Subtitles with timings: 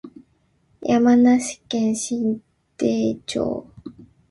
[0.81, 2.41] 山梨県身
[2.83, 3.67] 延町